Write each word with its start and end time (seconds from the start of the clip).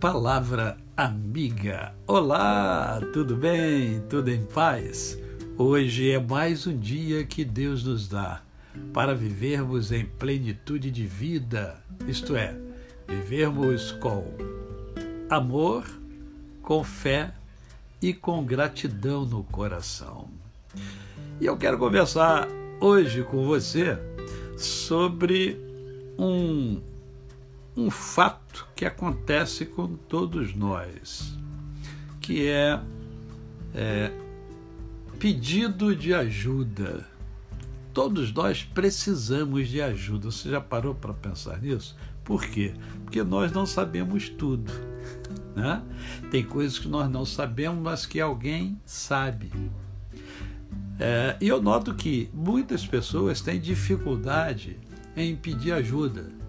Palavra 0.00 0.78
Amiga. 0.96 1.94
Olá, 2.06 3.02
tudo 3.12 3.36
bem? 3.36 4.00
Tudo 4.08 4.30
em 4.30 4.42
paz? 4.46 5.18
Hoje 5.58 6.10
é 6.10 6.18
mais 6.18 6.66
um 6.66 6.74
dia 6.74 7.22
que 7.22 7.44
Deus 7.44 7.84
nos 7.84 8.08
dá 8.08 8.40
para 8.94 9.14
vivermos 9.14 9.92
em 9.92 10.06
plenitude 10.06 10.90
de 10.90 11.06
vida, 11.06 11.76
isto 12.08 12.34
é, 12.34 12.56
vivermos 13.06 13.92
com 13.92 14.24
amor, 15.28 15.84
com 16.62 16.82
fé 16.82 17.34
e 18.00 18.14
com 18.14 18.42
gratidão 18.42 19.26
no 19.26 19.44
coração. 19.44 20.30
E 21.38 21.44
eu 21.44 21.58
quero 21.58 21.76
conversar 21.76 22.48
hoje 22.80 23.22
com 23.22 23.44
você 23.44 23.98
sobre 24.56 25.60
um, 26.18 26.80
um 27.76 27.90
fato 27.90 28.66
que 28.74 28.84
acontece 28.84 29.64
com 29.64 29.94
todos 29.94 30.54
nós, 30.54 31.38
que 32.20 32.48
é, 32.48 32.80
é 33.74 34.10
pedido 35.18 35.94
de 35.94 36.12
ajuda. 36.12 37.08
Todos 37.92 38.32
nós 38.32 38.62
precisamos 38.62 39.68
de 39.68 39.80
ajuda. 39.82 40.30
Você 40.30 40.50
já 40.50 40.60
parou 40.60 40.94
para 40.94 41.12
pensar 41.12 41.60
nisso? 41.60 41.96
Por 42.24 42.44
quê? 42.44 42.74
Porque 43.04 43.22
nós 43.22 43.50
não 43.52 43.66
sabemos 43.66 44.28
tudo. 44.28 44.72
Né? 45.54 45.82
Tem 46.30 46.44
coisas 46.44 46.78
que 46.78 46.86
nós 46.86 47.10
não 47.10 47.24
sabemos, 47.24 47.82
mas 47.82 48.06
que 48.06 48.20
alguém 48.20 48.80
sabe. 48.84 49.50
É, 50.98 51.36
e 51.40 51.48
eu 51.48 51.60
noto 51.60 51.94
que 51.94 52.30
muitas 52.32 52.86
pessoas 52.86 53.40
têm 53.40 53.60
dificuldade 53.60 54.78
em 55.16 55.34
pedir 55.34 55.72
ajuda 55.72 56.39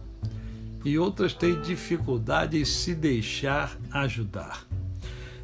e 0.84 0.98
outras 0.98 1.34
têm 1.34 1.62
dificuldade 1.62 2.58
em 2.58 2.66
se 2.66 2.96
deixar 2.96 3.78
ajudar. 3.92 4.66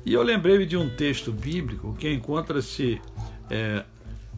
E 0.06 0.14
eu 0.14 0.24
lembrei-me 0.24 0.66
de 0.66 0.78
um 0.78 0.90
texto 0.90 1.32
bíblico 1.32 1.94
que 1.94 2.12
encontra-se 2.12 3.02
é, 3.50 3.84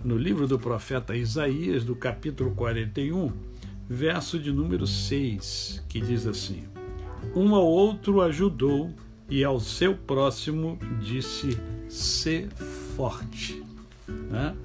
no 0.03 0.17
livro 0.17 0.47
do 0.47 0.57
profeta 0.57 1.15
Isaías, 1.15 1.83
do 1.83 1.95
capítulo 1.95 2.51
41, 2.55 3.31
verso 3.87 4.39
de 4.39 4.51
número 4.51 4.87
6, 4.87 5.83
que 5.87 6.01
diz 6.01 6.25
assim: 6.25 6.63
Um 7.35 7.53
ao 7.53 7.65
outro 7.65 8.21
ajudou, 8.21 8.93
e 9.29 9.43
ao 9.43 9.59
seu 9.59 9.95
próximo 9.95 10.79
disse: 11.01 11.59
Sê 11.87 12.47
forte. 12.95 13.63
Né? 14.07 14.55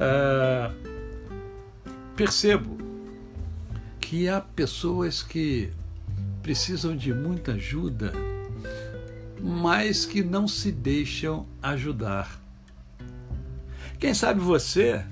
Ah, 0.00 0.72
percebo 2.16 2.87
que 4.08 4.26
há 4.26 4.40
pessoas 4.40 5.22
que 5.22 5.68
precisam 6.42 6.96
de 6.96 7.12
muita 7.12 7.52
ajuda, 7.52 8.10
mas 9.38 10.06
que 10.06 10.22
não 10.22 10.48
se 10.48 10.72
deixam 10.72 11.46
ajudar. 11.62 12.40
Quem 13.98 14.14
sabe 14.14 14.40
você 14.40 15.04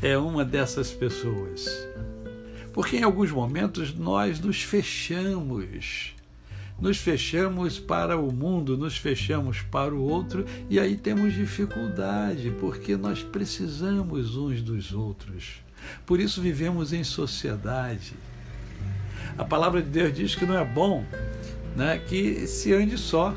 é 0.00 0.16
uma 0.16 0.44
dessas 0.44 0.92
pessoas. 0.92 1.66
Porque 2.72 2.98
em 2.98 3.02
alguns 3.02 3.32
momentos 3.32 3.92
nós 3.92 4.38
nos 4.38 4.62
fechamos 4.62 6.14
nos 6.80 6.98
fechamos 6.98 7.78
para 7.78 8.16
o 8.16 8.32
mundo, 8.32 8.76
nos 8.76 8.96
fechamos 8.96 9.62
para 9.62 9.94
o 9.94 10.02
outro 10.02 10.44
e 10.70 10.78
aí 10.78 10.96
temos 10.96 11.34
dificuldade, 11.34 12.52
porque 12.60 12.96
nós 12.96 13.22
precisamos 13.22 14.36
uns 14.36 14.62
dos 14.62 14.92
outros. 14.92 15.62
Por 16.06 16.20
isso 16.20 16.40
vivemos 16.40 16.92
em 16.92 17.02
sociedade. 17.02 18.12
A 19.36 19.44
palavra 19.44 19.82
de 19.82 19.88
Deus 19.88 20.12
diz 20.12 20.34
que 20.34 20.46
não 20.46 20.56
é 20.56 20.64
bom 20.64 21.04
né, 21.76 21.98
que 21.98 22.46
se 22.46 22.72
ande 22.72 22.98
só. 22.98 23.34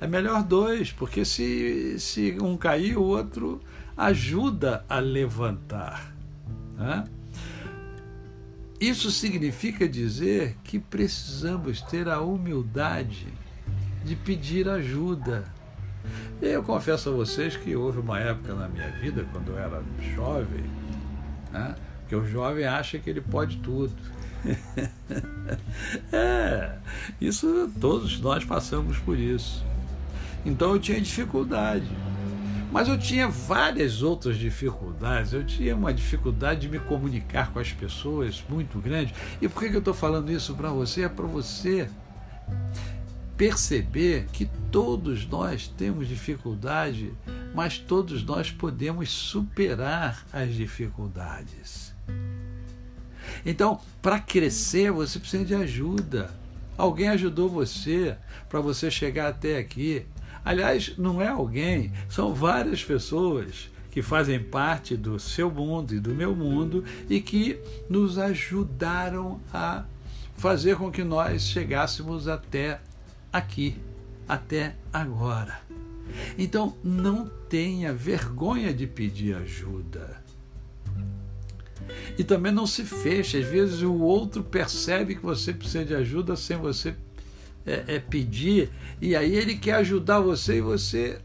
É 0.00 0.06
melhor 0.06 0.42
dois, 0.42 0.92
porque 0.92 1.24
se, 1.24 1.98
se 1.98 2.36
um 2.40 2.56
cair, 2.56 2.98
o 2.98 3.02
outro 3.02 3.60
ajuda 3.96 4.84
a 4.88 4.98
levantar. 4.98 6.14
Né? 6.76 7.04
Isso 8.80 9.10
significa 9.10 9.88
dizer 9.88 10.56
que 10.62 10.78
precisamos 10.78 11.80
ter 11.80 12.08
a 12.08 12.20
humildade 12.20 13.26
de 14.04 14.14
pedir 14.14 14.68
ajuda. 14.68 15.44
Eu 16.40 16.62
confesso 16.62 17.08
a 17.08 17.12
vocês 17.12 17.56
que 17.56 17.74
houve 17.74 17.98
uma 17.98 18.20
época 18.20 18.54
na 18.54 18.68
minha 18.68 18.90
vida, 18.90 19.26
quando 19.32 19.52
eu 19.52 19.58
era 19.58 19.82
jovem, 20.14 20.64
né, 21.50 21.74
que 22.08 22.14
o 22.14 22.26
jovem 22.26 22.66
acha 22.66 22.98
que 22.98 23.08
ele 23.08 23.20
pode 23.20 23.56
tudo. 23.58 23.94
é, 26.12 26.76
isso 27.20 27.70
todos 27.80 28.20
nós 28.20 28.44
passamos 28.44 28.98
por 28.98 29.18
isso. 29.18 29.64
Então 30.44 30.72
eu 30.72 30.78
tinha 30.78 31.00
dificuldade. 31.00 31.88
Mas 32.70 32.88
eu 32.88 32.98
tinha 32.98 33.28
várias 33.28 34.02
outras 34.02 34.36
dificuldades. 34.36 35.32
Eu 35.32 35.44
tinha 35.44 35.74
uma 35.74 35.94
dificuldade 35.94 36.62
de 36.62 36.68
me 36.68 36.78
comunicar 36.78 37.52
com 37.52 37.58
as 37.58 37.72
pessoas 37.72 38.42
muito 38.48 38.78
grande. 38.78 39.14
E 39.40 39.48
por 39.48 39.60
que 39.60 39.74
eu 39.74 39.78
estou 39.78 39.94
falando 39.94 40.30
isso 40.30 40.54
para 40.54 40.70
você? 40.70 41.02
É 41.02 41.08
para 41.08 41.26
você 41.26 41.88
perceber 43.36 44.26
que 44.32 44.46
todos 44.70 45.26
nós 45.26 45.68
temos 45.68 46.08
dificuldade, 46.08 47.12
mas 47.54 47.78
todos 47.78 48.24
nós 48.24 48.50
podemos 48.50 49.10
superar 49.10 50.26
as 50.32 50.54
dificuldades. 50.54 51.94
Então, 53.44 53.80
para 54.00 54.18
crescer, 54.18 54.90
você 54.90 55.18
precisa 55.18 55.44
de 55.44 55.54
ajuda. 55.54 56.30
Alguém 56.76 57.08
ajudou 57.08 57.48
você 57.48 58.16
para 58.48 58.60
você 58.60 58.90
chegar 58.90 59.28
até 59.28 59.58
aqui. 59.58 60.06
Aliás, 60.46 60.94
não 60.96 61.20
é 61.20 61.26
alguém, 61.26 61.92
são 62.08 62.32
várias 62.32 62.84
pessoas 62.84 63.68
que 63.90 64.00
fazem 64.00 64.38
parte 64.38 64.96
do 64.96 65.18
seu 65.18 65.50
mundo 65.50 65.92
e 65.92 65.98
do 65.98 66.14
meu 66.14 66.36
mundo 66.36 66.84
e 67.10 67.20
que 67.20 67.58
nos 67.90 68.16
ajudaram 68.16 69.40
a 69.52 69.84
fazer 70.36 70.76
com 70.76 70.88
que 70.88 71.02
nós 71.02 71.48
chegássemos 71.48 72.28
até 72.28 72.80
aqui, 73.32 73.76
até 74.28 74.76
agora. 74.92 75.60
Então, 76.38 76.76
não 76.84 77.28
tenha 77.48 77.92
vergonha 77.92 78.72
de 78.72 78.86
pedir 78.86 79.34
ajuda. 79.34 80.22
E 82.16 82.22
também 82.22 82.52
não 82.52 82.68
se 82.68 82.84
feche. 82.84 83.38
Às 83.38 83.46
vezes 83.46 83.82
o 83.82 83.94
outro 83.94 84.44
percebe 84.44 85.16
que 85.16 85.22
você 85.22 85.52
precisa 85.52 85.84
de 85.84 85.94
ajuda 85.96 86.36
sem 86.36 86.56
você 86.56 86.94
é, 87.66 87.96
é 87.96 87.98
pedir, 87.98 88.70
e 89.00 89.16
aí 89.16 89.34
ele 89.34 89.56
quer 89.56 89.74
ajudar 89.74 90.20
você 90.20 90.58
e 90.58 90.60
você 90.60 91.18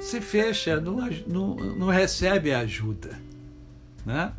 se 0.00 0.20
fecha, 0.20 0.80
não, 0.80 0.98
não, 1.26 1.56
não 1.56 1.86
recebe 1.88 2.54
ajuda. 2.54 3.20
Né? 4.06 4.32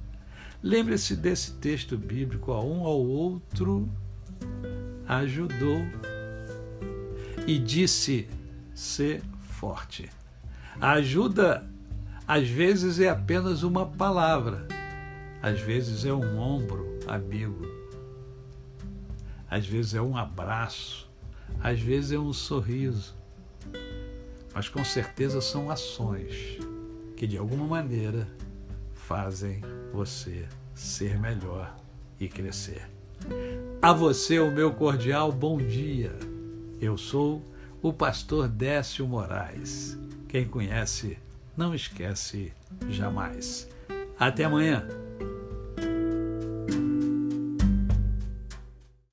Lembre-se 0.64 1.16
desse 1.16 1.54
texto 1.56 1.98
bíblico: 1.98 2.52
a 2.52 2.64
um 2.64 2.86
ao 2.86 3.00
outro 3.00 3.90
ajudou 5.08 5.86
e 7.46 7.60
disse: 7.60 8.28
ser 8.74 9.22
forte. 9.42 10.10
A 10.80 10.94
ajuda, 10.94 11.70
às 12.28 12.48
vezes, 12.48 13.00
é 13.00 13.10
apenas 13.10 13.62
uma 13.62 13.86
palavra, 13.86 14.68
às 15.42 15.60
vezes 15.60 16.06
é 16.06 16.14
um 16.14 16.40
ombro 16.40 17.00
amigo 17.08 17.81
às 19.52 19.68
vezes 19.68 19.94
é 19.94 20.02
um 20.02 20.16
abraço, 20.16 21.12
às 21.60 21.78
vezes 21.78 22.14
é 22.14 22.18
um 22.18 22.32
sorriso, 22.32 23.14
mas 24.56 24.70
com 24.70 24.82
certeza 24.86 25.42
são 25.42 25.70
ações 25.70 26.58
que 27.18 27.28
de 27.28 27.38
alguma 27.38 27.68
maneira 27.68 28.26
fazem 28.94 29.62
você 29.92 30.48
ser 30.74 31.20
melhor 31.20 31.76
e 32.18 32.30
crescer. 32.30 32.90
A 33.82 33.92
você 33.92 34.40
o 34.40 34.50
meu 34.50 34.72
cordial 34.72 35.34
bom 35.34 35.58
dia. 35.58 36.14
Eu 36.80 36.98
sou 36.98 37.44
o 37.82 37.92
pastor 37.92 38.48
Décio 38.48 39.06
Moraes. 39.06 40.00
Quem 40.30 40.48
conhece, 40.48 41.18
não 41.58 41.76
esquece 41.76 42.54
jamais. 42.90 43.70
Até 44.18 44.46
amanhã. 44.46 44.88